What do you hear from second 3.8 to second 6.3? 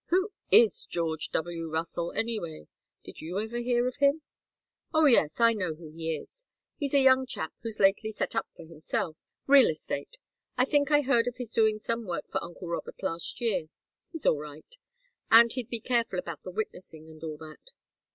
of him?" "Oh, yes I know who he